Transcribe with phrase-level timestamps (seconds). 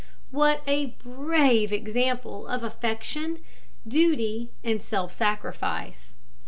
[0.31, 3.37] What a brave example of affection,
[3.87, 6.15] duty, and self sacrifice!